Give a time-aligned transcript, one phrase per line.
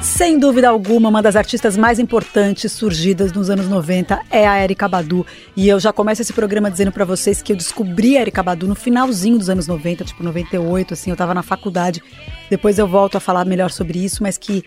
[0.00, 4.88] Sem dúvida alguma, uma das artistas mais importantes surgidas nos anos 90 é a Erika
[4.88, 5.26] Badu.
[5.56, 8.68] E eu já começo esse programa dizendo para vocês que eu descobri a Erika Badu
[8.68, 12.00] no finalzinho dos anos 90, tipo 98, assim, eu tava na faculdade.
[12.48, 14.64] Depois eu volto a falar melhor sobre isso, mas que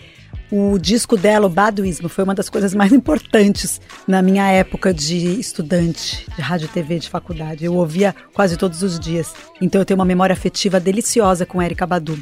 [0.52, 5.40] o disco dela, o Baduísmo, foi uma das coisas mais importantes na minha época de
[5.40, 7.64] estudante de rádio TV de faculdade.
[7.64, 9.34] Eu ouvia quase todos os dias.
[9.62, 12.22] Então eu tenho uma memória afetiva deliciosa com Erika Badu.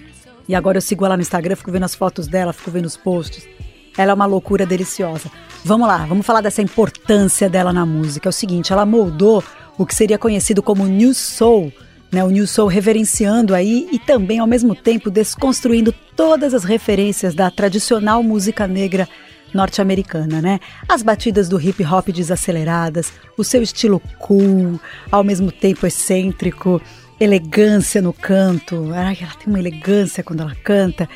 [0.50, 2.98] E agora eu sigo ela no Instagram, fico vendo as fotos dela, fico vendo os
[2.98, 3.48] posts.
[3.96, 5.30] Ela é uma loucura deliciosa.
[5.64, 8.28] Vamos lá, vamos falar dessa importância dela na música.
[8.28, 9.44] É o seguinte, ela moldou
[9.78, 11.72] o que seria conhecido como New Soul,
[12.12, 12.24] né?
[12.24, 17.52] O New Soul reverenciando aí e também ao mesmo tempo desconstruindo todas as referências da
[17.52, 19.08] tradicional música negra
[19.54, 20.60] norte-americana, né?
[20.88, 24.80] As batidas do hip hop desaceleradas, o seu estilo cool,
[25.12, 26.82] ao mesmo tempo excêntrico,
[27.20, 28.92] elegância no canto.
[28.94, 31.10] Ai, ela tem uma elegância quando ela canta.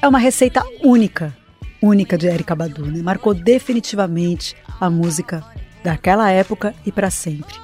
[0.00, 1.34] É uma receita única,
[1.80, 3.02] única de Erika Badu, né?
[3.02, 5.42] Marcou definitivamente a música
[5.82, 7.54] daquela época e para sempre.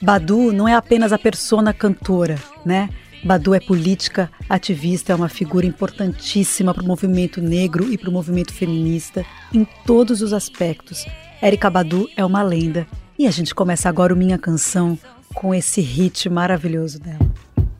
[0.00, 2.88] Badu não é apenas a persona cantora, né?
[3.24, 8.12] Badu é política, ativista, é uma figura importantíssima para o movimento negro e para o
[8.12, 11.06] movimento feminista em todos os aspectos.
[11.42, 12.86] Erika Badu é uma lenda
[13.18, 14.98] e a gente começa agora o Minha Canção
[15.34, 17.18] com esse hit maravilhoso dela.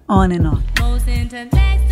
[0.09, 1.84] On and On.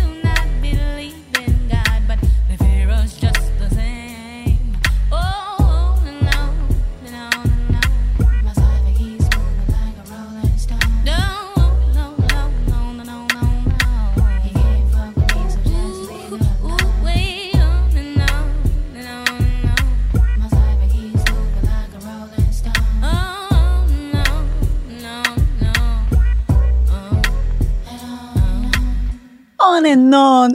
[30.13, 30.53] On and on.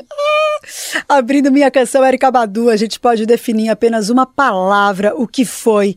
[1.09, 5.27] Ah, abrindo minha canção Erika Badu, a gente pode definir em apenas uma palavra o
[5.27, 5.97] que foi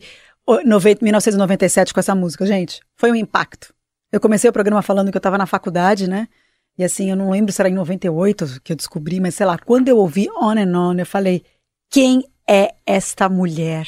[1.00, 2.80] 1997 com essa música, gente.
[2.96, 3.74] Foi um impacto.
[4.10, 6.28] Eu comecei o programa falando que eu estava na faculdade, né?
[6.76, 9.58] E assim, eu não lembro se era em 98 que eu descobri, mas sei lá,
[9.58, 11.44] quando eu ouvi On and On, eu falei:
[11.90, 13.86] quem é esta mulher?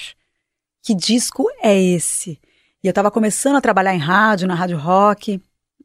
[0.83, 2.39] Que disco é esse?
[2.83, 5.41] E eu estava começando a trabalhar em rádio, na rádio rock,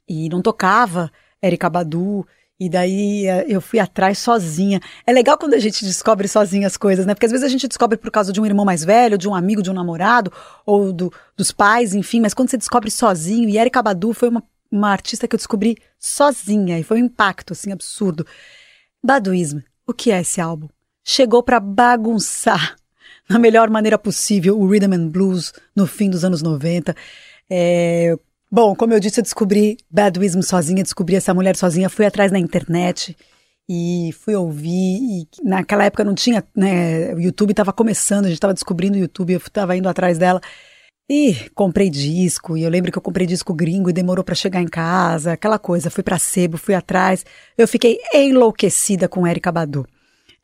[0.08, 1.12] e não tocava
[1.42, 2.28] Erika Badu.
[2.60, 4.82] E daí eh, eu fui atrás sozinha.
[5.08, 7.14] É legal quando a gente descobre sozinha as coisas, né?
[7.14, 9.34] Porque às vezes a gente descobre por causa de um irmão mais velho, de um
[9.34, 10.32] amigo, de um namorado,
[10.66, 12.20] ou do, dos pais, enfim.
[12.20, 15.78] Mas quando você descobre sozinho, e Erika Badu foi uma, uma artista que eu descobri
[15.98, 18.28] sozinha, e foi um impacto, assim, absurdo.
[19.02, 20.68] Baduísmo, o que é esse álbum?
[21.06, 22.76] Chegou para bagunçar,
[23.30, 26.94] na melhor maneira possível, o Rhythm and Blues no fim dos anos 90.
[27.50, 28.18] É,
[28.52, 32.40] Bom, como eu disse, eu descobri Badwism sozinha, descobri essa mulher sozinha, fui atrás na
[32.40, 33.16] internet
[33.70, 34.70] e fui ouvir.
[34.72, 37.14] E naquela época não tinha, né?
[37.14, 40.42] O YouTube estava começando, a gente estava descobrindo o YouTube, eu estava indo atrás dela.
[41.08, 44.62] E comprei disco, e eu lembro que eu comprei disco gringo e demorou para chegar
[44.62, 45.92] em casa, aquela coisa.
[45.92, 47.24] Fui para sebo, fui atrás.
[47.58, 49.88] Eu fiquei enlouquecida com Erika Badu.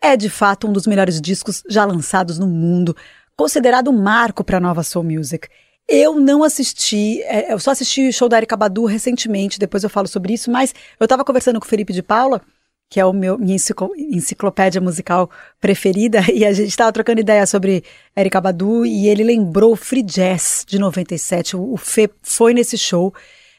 [0.01, 2.95] É de fato um dos melhores discos já lançados no mundo,
[3.35, 5.47] considerado um marco para a nova soul music.
[5.87, 9.89] Eu não assisti, é, eu só assisti o show da Erika Badu recentemente, depois eu
[9.89, 12.41] falo sobre isso, mas eu estava conversando com o Felipe de Paula,
[12.89, 15.29] que é o meu minha enciclopédia musical
[15.59, 17.83] preferida, e a gente estava trocando ideia sobre
[18.15, 21.55] Erika Badu e ele lembrou Free Jazz de 97.
[21.55, 23.13] O, o Fê foi nesse show,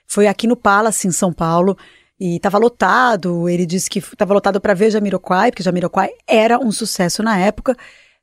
[0.07, 1.77] foi aqui no Palace em São Paulo
[2.19, 3.49] e estava lotado.
[3.49, 7.77] Ele disse que estava lotado para ver Jamiroquai, porque Jamiroquai era um sucesso na época.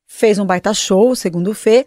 [0.06, 1.85] Fez um baita show, segundo o Fê.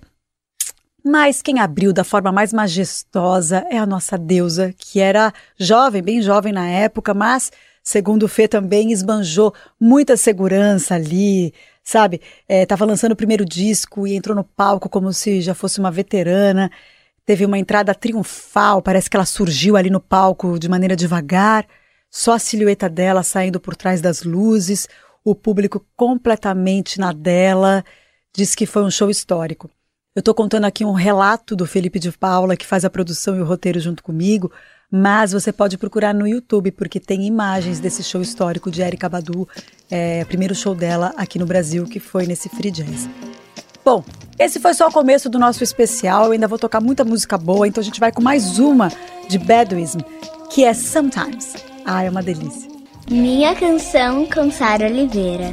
[1.09, 6.21] Mas quem abriu da forma mais majestosa é a nossa deusa, que era jovem, bem
[6.21, 12.21] jovem na época, mas, segundo o Fê, também esbanjou muita segurança ali, sabe?
[12.49, 15.93] Estava é, lançando o primeiro disco e entrou no palco como se já fosse uma
[15.93, 16.73] veterana.
[17.25, 21.69] Teve uma entrada triunfal, parece que ela surgiu ali no palco de maneira devagar,
[22.11, 24.89] só a silhueta dela saindo por trás das luzes,
[25.25, 27.85] o público completamente na dela.
[28.35, 29.71] Diz que foi um show histórico.
[30.17, 33.43] Eu tô contando aqui um relato do Felipe de Paula, que faz a produção e
[33.43, 34.51] o roteiro junto comigo,
[34.91, 39.47] mas você pode procurar no YouTube, porque tem imagens desse show histórico de Erika Badu,
[39.91, 43.11] é, primeiro show dela aqui no Brasil, que foi nesse Free Jazz.
[43.85, 44.03] Bom,
[44.39, 46.25] esse foi só o começo do nosso especial.
[46.25, 48.91] Eu ainda vou tocar muita música boa, então a gente vai com mais uma
[49.29, 49.99] de Bedouism,
[50.49, 51.57] que é Sometimes.
[51.85, 52.71] Ah, é uma delícia.
[53.11, 55.53] Minha canção com Sara Oliveira.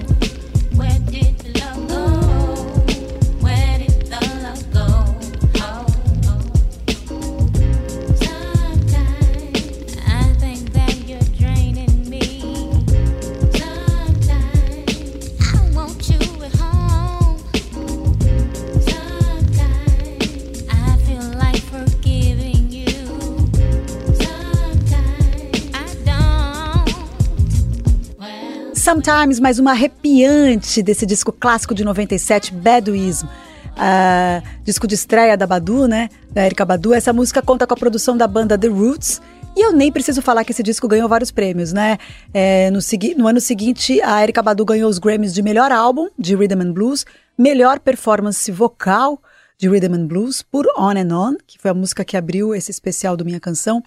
[28.84, 33.26] Sometimes, mais uma arrepiante desse disco clássico de 97, Baduism.
[33.28, 36.10] Uh, disco de estreia da Badu, né?
[36.34, 36.94] Da Erika Badu.
[36.94, 39.22] Essa música conta com a produção da banda The Roots.
[39.56, 41.98] E eu nem preciso falar que esse disco ganhou vários prêmios, né?
[42.34, 42.80] É, no,
[43.18, 46.74] no, ano seguinte, a Erika Badu ganhou os Grammys de melhor álbum de Rhythm and
[46.74, 47.06] Blues,
[47.38, 49.18] melhor performance vocal
[49.58, 52.70] de Rhythm and Blues por On and On, que foi a música que abriu esse
[52.70, 53.82] especial do Minha Canção.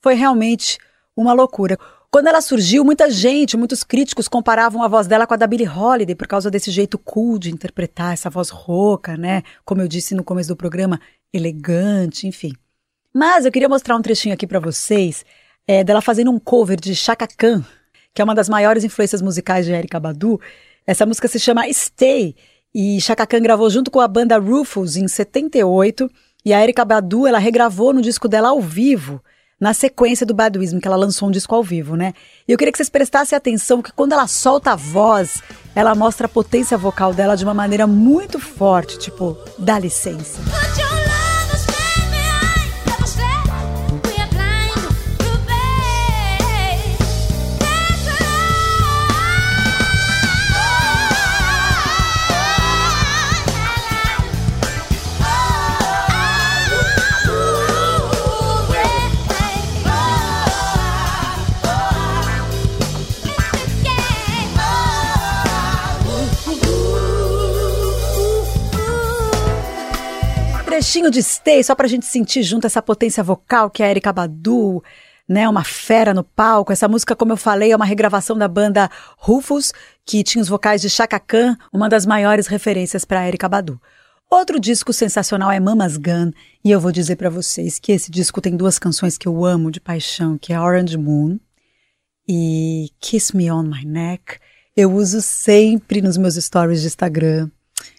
[0.00, 0.78] Foi realmente
[1.16, 1.76] uma loucura.
[2.10, 5.68] Quando ela surgiu, muita gente, muitos críticos comparavam a voz dela com a da Billie
[5.68, 9.42] Holiday por causa desse jeito cool de interpretar essa voz rouca, né?
[9.62, 10.98] Como eu disse no começo do programa,
[11.34, 12.52] elegante, enfim.
[13.12, 15.22] Mas eu queria mostrar um trechinho aqui para vocês
[15.66, 17.62] é, dela fazendo um cover de Chaka Khan,
[18.14, 20.40] que é uma das maiores influências musicais de Erika Badu.
[20.86, 22.34] Essa música se chama Stay
[22.74, 26.10] e Chaka Khan gravou junto com a banda Rufus em 78
[26.42, 29.22] e a Erika Badu ela regravou no disco dela ao vivo
[29.60, 32.14] na sequência do Baduísmo, que ela lançou um disco ao vivo, né?
[32.46, 35.42] E eu queria que vocês prestassem atenção que quando ela solta a voz,
[35.74, 40.38] ela mostra a potência vocal dela de uma maneira muito forte, tipo, dá licença.
[70.88, 74.10] Trechinho de Stay, só pra gente sentir junto essa potência vocal que é a Erika
[74.10, 74.82] Badu,
[75.28, 76.72] né, uma fera no palco.
[76.72, 79.70] Essa música, como eu falei, é uma regravação da banda Rufus,
[80.06, 83.78] que tinha os vocais de Chaka Khan, uma das maiores referências para Erika Badu.
[84.30, 86.32] Outro disco sensacional é Mama's Gun,
[86.64, 89.70] e eu vou dizer para vocês que esse disco tem duas canções que eu amo
[89.70, 91.38] de paixão, que é Orange Moon
[92.26, 94.38] e Kiss Me on My Neck.
[94.74, 97.50] Eu uso sempre nos meus stories de Instagram.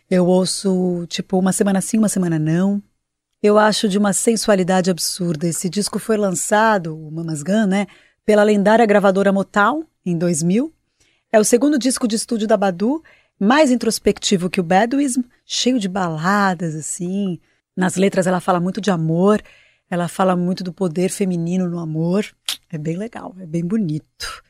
[0.10, 2.82] Eu ouço, tipo, uma semana sim, uma semana não.
[3.44, 5.48] Eu acho de uma sensualidade absurda.
[5.48, 7.86] Esse disco foi lançado, o Mamas Gun, né,
[8.26, 10.74] pela lendária gravadora Motown, em 2000.
[11.32, 13.04] É o segundo disco de estúdio da Badu,
[13.40, 17.40] mais introspectivo que o Baduism, cheio de baladas, assim.
[17.78, 19.42] Nas letras ela fala muito de amor,
[19.90, 22.26] ela fala muito do poder feminino no amor.
[22.72, 24.44] É bem legal, é bem bonito.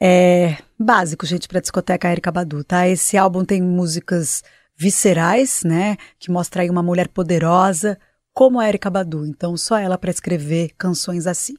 [0.00, 2.88] É básico, gente, para discoteca Erika Badu, tá?
[2.88, 4.42] Esse álbum tem músicas
[4.76, 5.96] viscerais, né?
[6.18, 7.98] Que mostra aí uma mulher poderosa,
[8.32, 9.26] como a Erika Badu.
[9.26, 11.54] Então, só ela para escrever canções assim.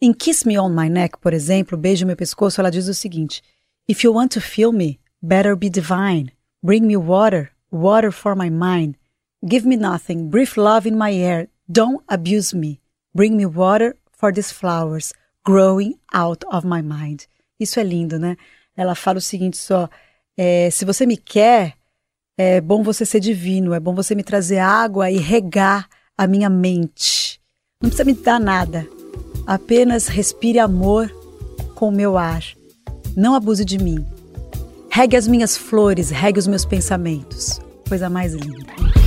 [0.00, 3.42] Em Kiss Me On My Neck, por exemplo, Beijo Meu Pescoço, ela diz o seguinte:
[3.88, 6.32] If you want to feel me, better be divine.
[6.62, 8.96] Bring me water, water for my mind.
[9.44, 11.48] Give me nothing, breathe love in my air.
[11.68, 12.80] Don't abuse me.
[13.14, 15.12] Bring me water for these flowers
[15.44, 17.26] growing out of my mind.
[17.58, 18.36] Isso é lindo, né?
[18.76, 19.88] Ela fala o seguinte só:
[20.36, 21.77] é, se você me quer,
[22.38, 26.48] é bom você ser divino, é bom você me trazer água e regar a minha
[26.48, 27.40] mente.
[27.82, 28.86] Não precisa me dar nada.
[29.44, 31.12] Apenas respire amor
[31.74, 32.44] com o meu ar.
[33.16, 34.06] Não abuse de mim.
[34.88, 37.60] Regue as minhas flores, regue os meus pensamentos.
[37.88, 38.97] Coisa mais linda.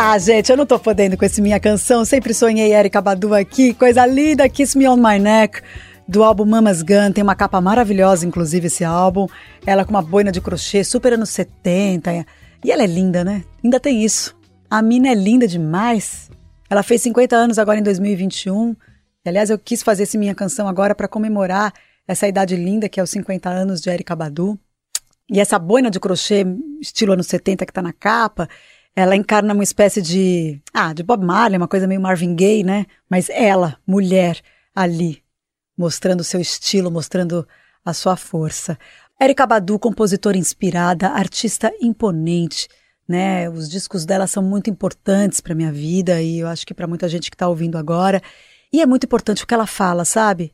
[0.00, 2.04] Ah, gente, eu não tô podendo com esse minha canção.
[2.04, 3.74] Sempre sonhei Erika Badu aqui.
[3.74, 5.60] Coisa linda, Kiss Me On My Neck.
[6.06, 9.26] Do álbum Mama's Gun, tem uma capa maravilhosa, inclusive, esse álbum.
[9.66, 12.24] Ela com uma boina de crochê, super anos 70.
[12.64, 13.42] E ela é linda, né?
[13.62, 14.36] Ainda tem isso.
[14.70, 16.30] A mina é linda demais.
[16.70, 18.76] Ela fez 50 anos agora em 2021.
[19.24, 21.72] E, aliás, eu quis fazer essa minha canção agora para comemorar
[22.06, 24.56] essa idade linda que é os 50 anos de Erika Badu.
[25.28, 26.46] E essa boina de crochê,
[26.80, 28.48] estilo anos 70 que tá na capa,
[28.98, 30.60] ela encarna uma espécie de.
[30.74, 32.84] Ah, de Bob Marley, uma coisa meio Marvin Gaye, né?
[33.08, 34.40] Mas ela, mulher,
[34.74, 35.22] ali,
[35.76, 37.46] mostrando seu estilo, mostrando
[37.84, 38.76] a sua força.
[39.20, 42.66] Erika Badu, compositora inspirada, artista imponente,
[43.06, 43.48] né?
[43.48, 47.08] Os discos dela são muito importantes para minha vida e eu acho que para muita
[47.08, 48.20] gente que está ouvindo agora.
[48.72, 50.52] E é muito importante o que ela fala, sabe?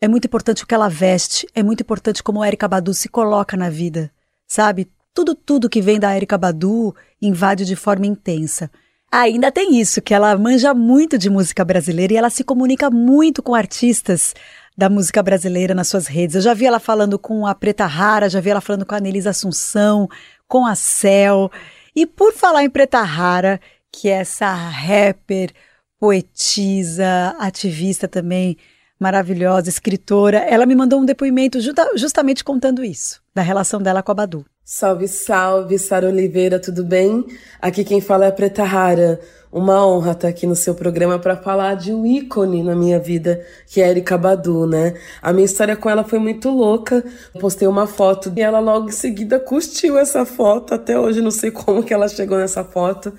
[0.00, 3.56] É muito importante o que ela veste, é muito importante como Erika Badu se coloca
[3.56, 4.10] na vida,
[4.48, 4.90] sabe?
[5.14, 8.68] Tudo, tudo que vem da Erika Badu invade de forma intensa.
[9.10, 13.40] Ainda tem isso, que ela manja muito de música brasileira e ela se comunica muito
[13.40, 14.34] com artistas
[14.76, 16.34] da música brasileira nas suas redes.
[16.34, 18.98] Eu já vi ela falando com a Preta Rara, já vi ela falando com a
[18.98, 20.08] Anelisa Assunção,
[20.48, 21.48] com a Cel.
[21.94, 23.60] E por falar em Preta Rara,
[23.92, 25.52] que é essa rapper,
[26.00, 28.56] poetisa, ativista também,
[28.98, 34.10] maravilhosa, escritora, ela me mandou um depoimento justa, justamente contando isso, da relação dela com
[34.10, 34.44] a Badu.
[34.66, 37.26] Salve, salve, Sara Oliveira, tudo bem?
[37.60, 39.20] Aqui quem fala é a Preta Rara.
[39.52, 43.44] Uma honra estar aqui no seu programa para falar de um ícone na minha vida,
[43.66, 44.94] que é Erika Badu, né?
[45.20, 47.04] A minha história com ela foi muito louca.
[47.38, 50.72] postei uma foto e ela logo em seguida curtiu essa foto.
[50.72, 53.12] Até hoje não sei como que ela chegou nessa foto.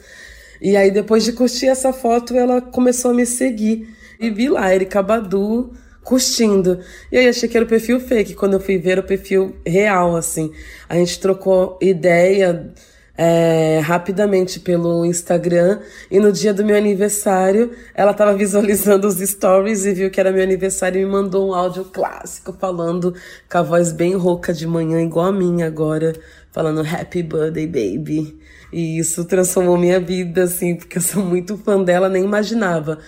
[0.60, 3.88] E aí depois de curtir essa foto, ela começou a me seguir.
[4.20, 5.72] E vi lá, Erika Badu,
[6.06, 6.80] curtindo.
[7.12, 8.36] E aí achei que era o perfil fake.
[8.36, 10.54] Quando eu fui ver o perfil real, assim.
[10.88, 12.72] A gente trocou ideia
[13.18, 15.80] é, rapidamente pelo Instagram
[16.12, 20.32] e no dia do meu aniversário ela estava visualizando os stories e viu que era
[20.32, 23.14] meu aniversário e me mandou um áudio clássico falando
[23.50, 26.14] com a voz bem rouca de manhã, igual a minha agora,
[26.52, 28.38] falando Happy Birthday Baby.
[28.76, 33.00] E isso transformou minha vida, assim, porque eu sou muito fã dela, nem imaginava.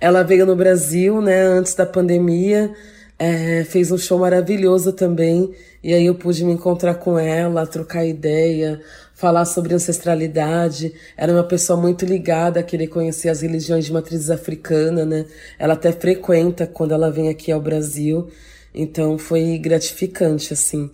[0.00, 2.72] Ela veio no Brasil, né, antes da pandemia,
[3.18, 5.52] é, fez um show maravilhoso também,
[5.82, 8.80] e aí eu pude me encontrar com ela, trocar ideia,
[9.16, 10.94] falar sobre ancestralidade.
[11.16, 15.26] Era uma pessoa muito ligada a querer conhecer as religiões de matriz africana, né?
[15.58, 18.28] Ela até frequenta quando ela vem aqui ao Brasil.
[18.72, 20.88] Então foi gratificante, assim.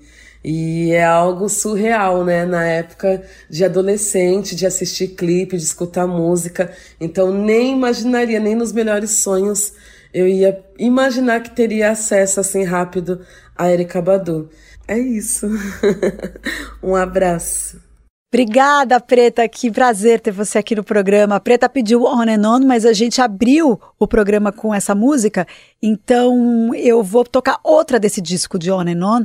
[0.45, 2.45] E é algo surreal, né?
[2.45, 6.73] Na época de adolescente, de assistir clipe, de escutar música.
[7.01, 9.73] Então nem imaginaria, nem nos melhores sonhos,
[10.13, 13.21] eu ia imaginar que teria acesso assim rápido
[13.57, 14.51] a Erika Badu.
[14.87, 15.47] É isso.
[16.83, 17.81] um abraço.
[18.35, 19.47] Obrigada, Preta.
[19.47, 21.37] Que prazer ter você aqui no programa.
[21.37, 25.47] A Preta pediu On and On, mas a gente abriu o programa com essa música.
[25.83, 29.25] Então eu vou tocar outra desse disco de On and On,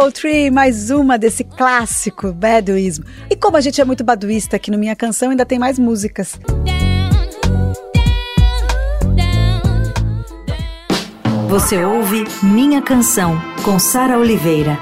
[0.00, 3.04] Apple Tree, mais uma desse clássico baduísmo.
[3.28, 6.40] E como a gente é muito baduísta aqui no Minha Canção, ainda tem mais músicas.
[11.50, 14.78] Você ouve Minha Canção, com Sara Oliveira.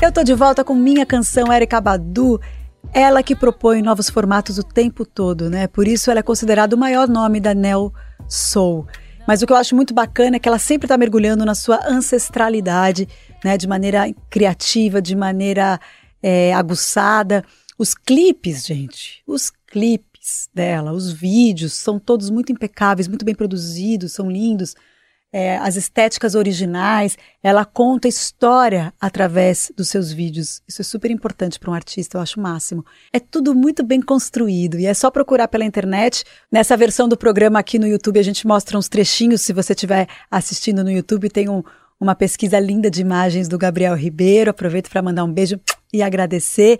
[0.00, 2.40] Eu tô de volta com minha canção Erika Badu,
[2.92, 5.66] ela que propõe novos formatos o tempo todo, né?
[5.66, 7.92] Por isso ela é considerada o maior nome da Neo
[8.28, 8.86] Soul.
[9.26, 11.80] Mas o que eu acho muito bacana é que ela sempre está mergulhando na sua
[11.86, 13.08] ancestralidade,
[13.44, 13.56] né?
[13.56, 15.78] De maneira criativa, de maneira
[16.22, 17.44] é, aguçada.
[17.78, 24.12] Os clipes, gente, os clipes dela, os vídeos são todos muito impecáveis, muito bem produzidos,
[24.12, 24.74] são lindos
[25.32, 30.62] é, as estéticas originais, ela conta história através dos seus vídeos.
[30.66, 32.84] Isso é super importante para um artista, eu acho o máximo.
[33.12, 36.24] É tudo muito bem construído e é só procurar pela internet.
[36.50, 39.42] Nessa versão do programa aqui no YouTube, a gente mostra uns trechinhos.
[39.42, 41.62] Se você estiver assistindo no YouTube, tem um,
[42.00, 44.50] uma pesquisa linda de imagens do Gabriel Ribeiro.
[44.50, 45.60] Aproveito para mandar um beijo
[45.92, 46.78] e agradecer.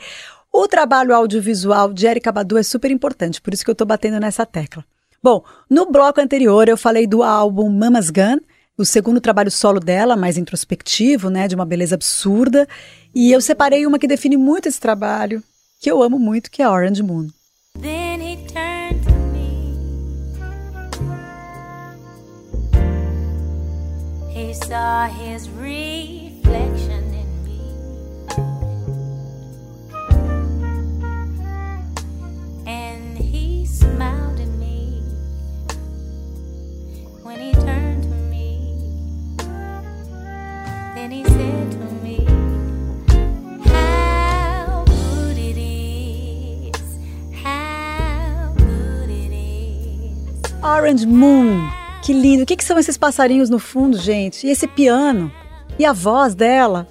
[0.50, 4.18] O trabalho audiovisual de Erika Badu é super importante, por isso que eu estou batendo
[4.18, 4.82] nessa tecla.
[5.22, 8.38] Bom, no bloco anterior eu falei do álbum Mama's Gun,
[8.76, 12.68] o segundo trabalho solo dela, mais introspectivo, né, de uma beleza absurda,
[13.12, 15.42] e eu separei uma que define muito esse trabalho,
[15.80, 17.26] que eu amo muito, que é Orange Moon.
[17.80, 19.76] Then he turned to me.
[24.32, 27.58] He saw his reflection in me.
[50.62, 51.70] Orange Moon.
[52.02, 52.42] Que lindo.
[52.42, 54.46] O que, que são esses passarinhos no fundo, gente?
[54.46, 55.30] E esse piano?
[55.78, 56.86] E a voz dela?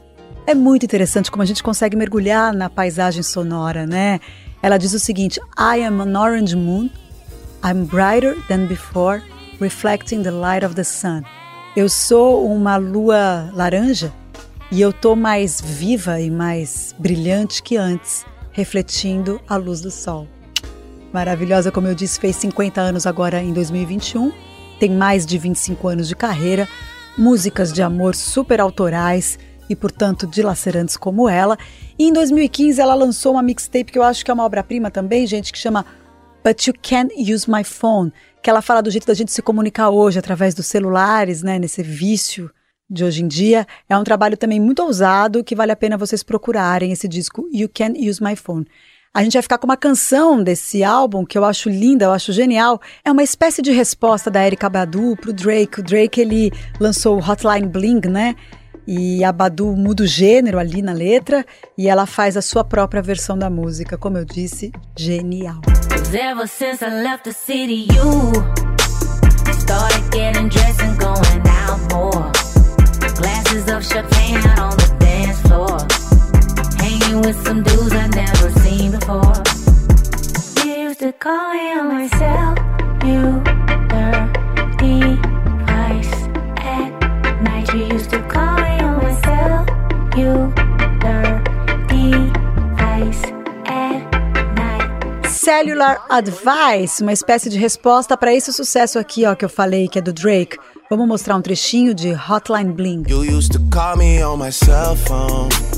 [0.46, 4.22] É muito interessante como a gente consegue mergulhar na paisagem sonora, né?
[4.62, 6.90] Ela diz o seguinte: I am an orange moon.
[7.64, 9.22] I'm brighter than before,
[9.60, 11.24] reflecting the light of the sun.
[11.76, 14.14] Eu sou uma lua laranja
[14.72, 20.28] e eu tô mais viva e mais brilhante que antes, refletindo a luz do sol.
[21.14, 24.32] Maravilhosa, como eu disse, fez 50 anos agora em 2021,
[24.80, 26.68] tem mais de 25 anos de carreira,
[27.18, 31.58] músicas de amor super autorais e, portanto, dilacerantes como ela.
[31.98, 35.26] E em 2015 ela lançou uma mixtape que eu acho que é uma obra-prima também,
[35.26, 35.86] gente, que chama
[36.44, 38.12] But You Can't Use My Phone,
[38.44, 41.82] que ela fala do jeito da gente se comunicar hoje através dos celulares, né, nesse
[41.82, 42.52] vício
[42.90, 43.66] de hoje em dia.
[43.90, 47.70] É um trabalho também muito ousado que vale a pena vocês procurarem esse disco You
[47.74, 48.66] Can't Use My Phone.
[49.18, 52.32] A gente vai ficar com uma canção desse álbum que eu acho linda, eu acho
[52.32, 52.80] genial.
[53.04, 55.80] É uma espécie de resposta da Erika Badu pro Drake.
[55.80, 58.36] O Drake ele lançou o Hotline Bling, né?
[58.86, 61.44] E a Badu muda o gênero ali na letra
[61.76, 65.62] e ela faz a sua própria versão da música, como eu disse, genial.
[66.14, 68.32] Ever since I left the city, you
[69.52, 72.32] started getting dressed and going out more.
[73.16, 75.97] Glasses of champagne out on the dance floor.
[77.18, 79.44] Hanging with some dudes I never seen before.
[80.64, 82.58] You used to call me on myself,
[83.06, 83.42] you
[83.90, 85.16] dirty
[85.66, 86.14] vice.
[86.58, 88.58] At night you used to call
[95.24, 99.98] Cellular Advice, uma espécie de resposta para esse sucesso aqui, ó, que eu falei, que
[99.98, 100.58] é do Drake.
[100.90, 103.03] Vamos mostrar um trechinho de Hotline Bling.
[103.08, 105.76] You used to call me on my cell phone.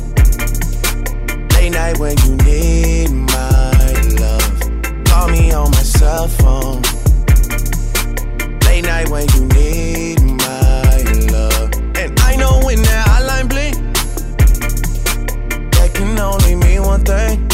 [1.69, 4.59] Night when you need my love.
[5.05, 6.81] Call me on my cell phone.
[8.65, 11.71] Late night when you need my love.
[11.95, 13.75] And I know when that hotline bling,
[15.71, 17.49] that can only mean one thing.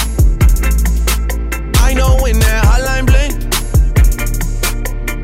[1.96, 3.34] know when that hotline blink,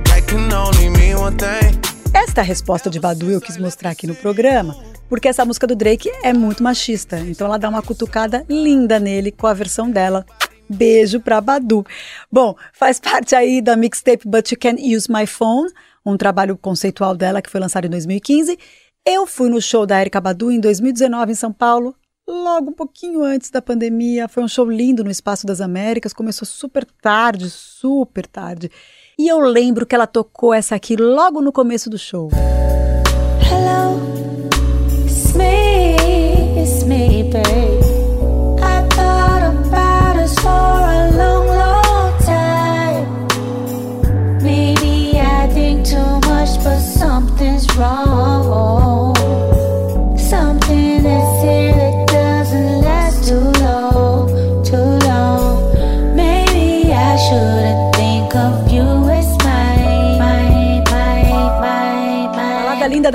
[0.06, 1.80] that can only mean one thing.
[2.14, 4.76] Esta é resposta de Badu eu quis mostrar aqui no programa,
[5.12, 7.20] porque essa música do Drake é muito machista.
[7.20, 10.26] Então ela dá uma cutucada linda nele com a versão dela.
[10.70, 11.86] Beijo pra Badu.
[12.32, 15.70] Bom, faz parte aí da mixtape But You Can Use My Phone,
[16.06, 18.58] um trabalho conceitual dela que foi lançado em 2015.
[19.06, 21.94] Eu fui no show da Erika Badu em 2019 em São Paulo
[22.26, 24.30] logo um pouquinho antes da pandemia.
[24.30, 28.72] Foi um show lindo no Espaço das Américas, começou super tarde, super tarde.
[29.20, 32.30] E eu lembro que ela tocou essa aqui logo no começo do show.
[35.42, 35.96] Me,
[36.62, 37.71] it's me, babe.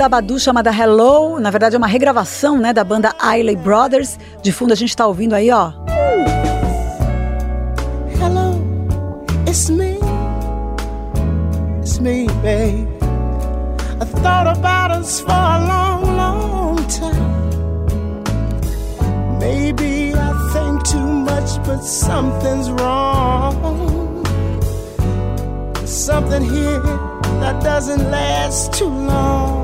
[0.07, 4.17] Da Badu chamada Hello, na verdade é uma regravação, né, da banda Ailey Brothers.
[4.41, 5.73] De fundo a gente está ouvindo aí, ó.
[8.17, 8.55] Hello,
[9.45, 9.99] it's me.
[11.81, 12.87] It's me, babe.
[13.99, 17.43] I thought about us for a long, long time.
[19.39, 23.77] Maybe I think too much, but something's wrong.
[25.85, 26.81] something here
[27.41, 29.56] that doesn't last too long.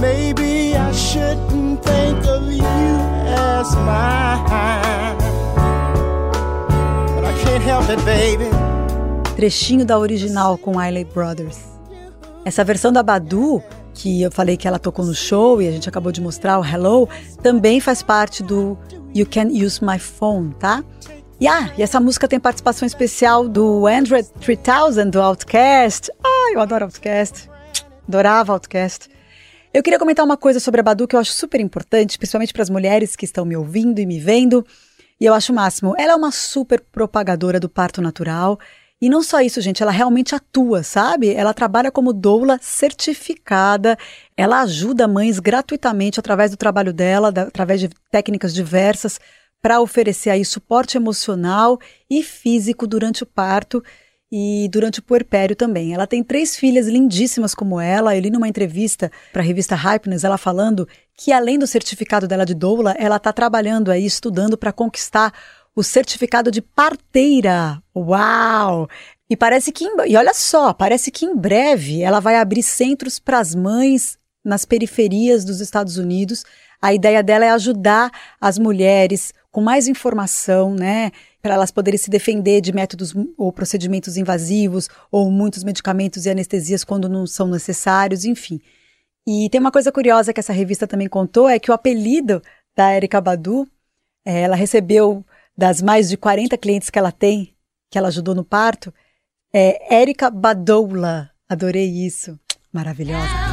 [0.00, 2.64] Maybe I shouldn't think of you
[3.36, 5.18] as mine.
[7.14, 8.48] But I can't help it, baby.
[9.36, 11.58] Trechinho da original com Ailey Brothers.
[12.46, 15.86] Essa versão da Badu, que eu falei que ela tocou no show e a gente
[15.86, 17.06] acabou de mostrar, o Hello,
[17.42, 18.78] também faz parte do
[19.14, 20.82] You Can Use My Phone, tá?
[21.38, 26.10] E, ah, e essa música tem participação especial do Android 3000 do Outcast.
[26.24, 27.50] Ah, eu adoro Outcast.
[28.08, 29.09] Adorava Outcast.
[29.72, 32.62] Eu queria comentar uma coisa sobre a Badu que eu acho super importante, principalmente para
[32.62, 34.66] as mulheres que estão me ouvindo e me vendo.
[35.20, 35.94] E eu acho o máximo.
[35.96, 38.58] Ela é uma super propagadora do parto natural.
[39.00, 41.32] E não só isso, gente, ela realmente atua, sabe?
[41.32, 43.96] Ela trabalha como doula certificada.
[44.36, 49.20] Ela ajuda mães gratuitamente através do trabalho dela, da, através de técnicas diversas,
[49.62, 51.78] para oferecer aí suporte emocional
[52.10, 53.80] e físico durante o parto
[54.32, 55.92] e durante o puerpério também.
[55.92, 58.14] Ela tem três filhas lindíssimas como ela.
[58.14, 62.46] Eu li numa entrevista para a revista Hypeness ela falando que além do certificado dela
[62.46, 65.32] de doula, ela está trabalhando aí, estudando para conquistar
[65.74, 67.82] o certificado de parteira.
[67.94, 68.88] Uau!
[69.28, 73.38] E parece que, e olha só, parece que em breve ela vai abrir centros para
[73.38, 76.44] as mães nas periferias dos Estados Unidos.
[76.82, 81.10] A ideia dela é ajudar as mulheres com mais informação, né,
[81.42, 86.84] para elas poderem se defender de métodos ou procedimentos invasivos ou muitos medicamentos e anestesias
[86.84, 88.60] quando não são necessários, enfim.
[89.26, 92.42] E tem uma coisa curiosa que essa revista também contou é que o apelido
[92.76, 93.68] da Erika Badu,
[94.24, 95.24] é, ela recebeu
[95.56, 97.54] das mais de 40 clientes que ela tem,
[97.90, 98.92] que ela ajudou no parto,
[99.52, 101.30] é Erika Badoula.
[101.48, 102.38] Adorei isso.
[102.72, 103.49] Maravilhosa.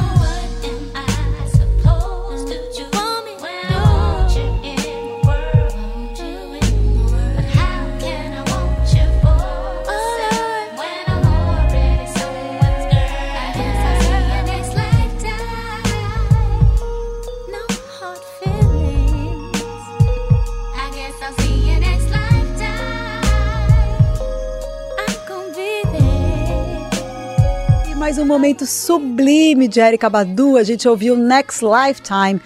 [28.08, 30.56] Mais um momento sublime de Erika Badu.
[30.56, 32.40] A gente ouviu Next Lifetime.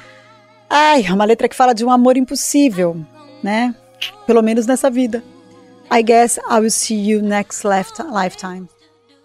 [0.69, 2.97] Ai, é uma letra que fala de um amor impossível,
[3.45, 3.73] né?
[4.27, 5.23] Pelo menos nessa vida.
[5.89, 8.69] I guess I will see you next lifetime.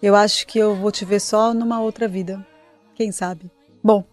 [0.00, 2.46] Eu acho que eu vou te ver só numa outra vida.
[2.94, 3.50] Quem sabe?
[3.82, 4.04] Bom,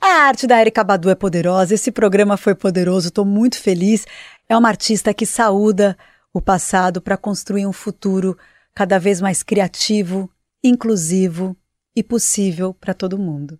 [0.00, 1.74] a arte da Erika Badu é poderosa.
[1.74, 3.08] Esse programa foi poderoso.
[3.08, 4.06] Estou muito feliz.
[4.48, 5.98] É uma artista que saúda
[6.32, 8.38] o passado para construir um futuro
[8.72, 10.30] cada vez mais criativo,
[10.62, 11.56] inclusivo
[11.94, 13.58] e possível para todo mundo.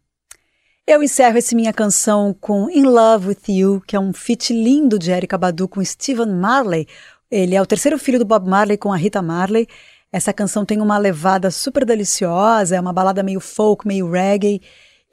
[0.86, 4.98] Eu encerro esse minha canção com In Love With You, que é um feat lindo
[4.98, 6.86] de Erika Badu com Stephen Marley.
[7.28, 9.66] Ele é o terceiro filho do Bob Marley com a Rita Marley.
[10.12, 14.62] Essa canção tem uma levada super deliciosa, é uma balada meio folk, meio reggae,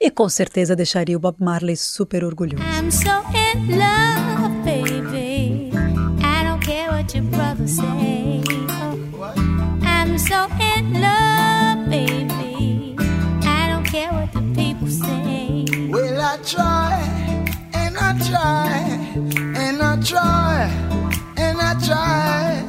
[0.00, 2.62] e com certeza deixaria o Bob Marley super orgulhoso.
[2.62, 4.23] I'm so in love,
[18.22, 18.78] Try,
[19.56, 20.70] and I try,
[21.36, 22.62] and I try,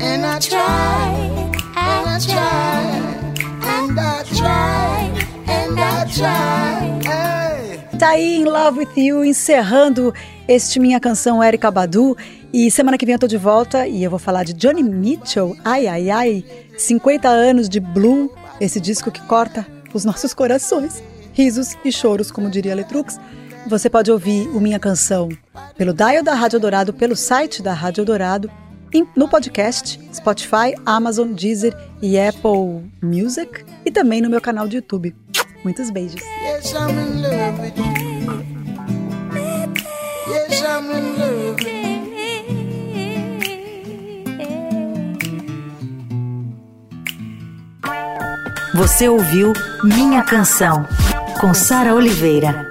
[0.00, 1.38] and I try,
[1.76, 2.82] and I try,
[3.62, 5.10] and I try,
[5.46, 7.98] and I try.
[7.98, 10.14] Tá aí em Love With You, encerrando
[10.46, 12.16] este Minha Canção Erika Badu.
[12.52, 15.56] E semana que vem eu tô de volta e eu vou falar de Johnny Mitchell.
[15.64, 16.44] Ai, ai, ai.
[16.76, 18.30] 50 anos de Blue
[18.60, 23.18] esse disco que corta os nossos corações, risos e choros, como diria Letrux.
[23.66, 25.28] Você pode ouvir o Minha Canção
[25.76, 28.50] pelo dial da Rádio Dourado, pelo site da Rádio Dourado,
[29.14, 35.14] no podcast, Spotify, Amazon, Deezer e Apple Music e também no meu canal de YouTube.
[35.62, 36.20] Muitos beijos.
[36.20, 36.72] Yes,
[48.74, 50.86] Você ouviu Minha Canção,
[51.40, 52.68] com Sara Oliveira.